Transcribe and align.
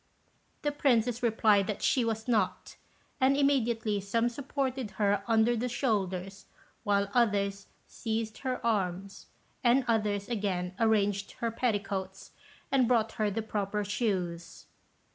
The 0.63 0.71
princess 0.71 1.21
replied 1.21 1.67
that 1.67 1.83
she 1.83 2.03
was 2.03 2.27
not; 2.27 2.75
and 3.19 3.37
immediately 3.37 4.01
some 4.01 4.29
supported 4.29 4.89
her 4.97 5.21
under 5.27 5.55
the 5.55 5.69
shoulders, 5.69 6.47
while 6.83 7.07
others 7.13 7.67
seized 7.85 8.39
her 8.39 8.65
arms, 8.65 9.27
and 9.63 9.85
others 9.87 10.27
again 10.27 10.73
arranged 10.79 11.33
her 11.33 11.51
petticoats, 11.51 12.31
and 12.71 12.87
brought 12.87 13.11
her 13.11 13.29
the 13.29 13.43
proper 13.43 13.83
shoes. 13.83 14.65